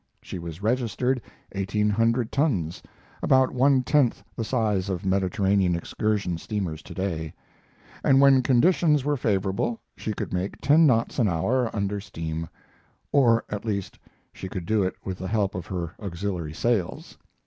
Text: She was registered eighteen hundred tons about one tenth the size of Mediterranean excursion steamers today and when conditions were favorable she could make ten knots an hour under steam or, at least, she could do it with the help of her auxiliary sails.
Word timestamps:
She 0.19 0.39
was 0.39 0.63
registered 0.63 1.21
eighteen 1.51 1.91
hundred 1.91 2.31
tons 2.31 2.81
about 3.21 3.51
one 3.51 3.83
tenth 3.83 4.23
the 4.35 4.43
size 4.43 4.89
of 4.89 5.05
Mediterranean 5.05 5.75
excursion 5.75 6.39
steamers 6.39 6.81
today 6.81 7.35
and 8.03 8.19
when 8.19 8.41
conditions 8.41 9.05
were 9.05 9.15
favorable 9.15 9.79
she 9.95 10.13
could 10.15 10.33
make 10.33 10.57
ten 10.59 10.87
knots 10.87 11.19
an 11.19 11.27
hour 11.27 11.69
under 11.75 11.99
steam 11.99 12.49
or, 13.11 13.43
at 13.49 13.63
least, 13.63 13.99
she 14.33 14.49
could 14.49 14.65
do 14.65 14.81
it 14.81 14.95
with 15.05 15.19
the 15.19 15.27
help 15.27 15.53
of 15.53 15.67
her 15.67 15.91
auxiliary 15.99 16.53
sails. 16.55 17.19